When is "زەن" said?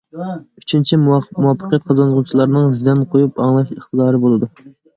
2.81-3.07